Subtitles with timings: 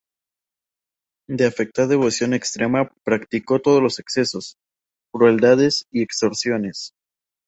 [1.29, 4.55] De afectada devoción externa, practicó todos los excesos,
[5.13, 6.95] crueldades y extorsiones.